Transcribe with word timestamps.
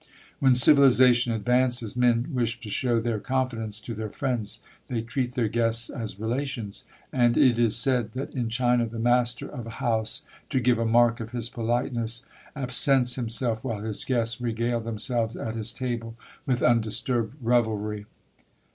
When 0.39 0.55
civilization 0.55 1.31
advances, 1.31 1.95
men 1.95 2.25
wish 2.33 2.59
to 2.61 2.71
show 2.71 2.99
their 2.99 3.19
confidence 3.19 3.79
to 3.81 3.93
their 3.93 4.09
friends: 4.09 4.59
they 4.87 5.01
treat 5.03 5.35
their 5.35 5.47
guests 5.47 5.91
as 5.91 6.19
relations; 6.19 6.85
and 7.13 7.37
it 7.37 7.59
is 7.59 7.75
said 7.77 8.13
that 8.13 8.33
in 8.33 8.49
China 8.49 8.87
the 8.87 8.97
master 8.97 9.47
of 9.47 9.67
a 9.67 9.77
house, 9.77 10.23
to 10.49 10.59
give 10.59 10.79
a 10.79 10.85
mark 10.85 11.19
of 11.19 11.33
his 11.33 11.49
politeness, 11.49 12.25
absents 12.55 13.13
himself 13.13 13.63
while 13.63 13.83
his 13.83 14.03
guests 14.03 14.41
regale 14.41 14.79
themselves 14.79 15.37
at 15.37 15.53
his 15.53 15.71
table 15.71 16.15
with 16.47 16.63
undisturbed 16.63 17.35
revelry. 17.39 18.07